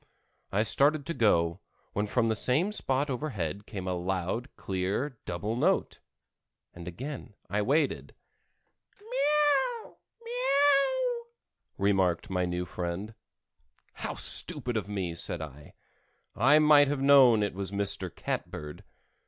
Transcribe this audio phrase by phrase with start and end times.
[0.51, 1.59] I started to go,
[1.93, 5.99] when from the same spot overhead came a loud, clear double note,
[6.73, 8.15] and again I waited.
[8.99, 9.97] "Meow!
[10.23, 11.23] meow!"
[11.77, 13.13] remarked my new friend.
[13.93, 15.75] "How stupid of me!" said I.
[16.35, 18.09] "I might have known it was Mr.
[18.09, 18.83] Catbird."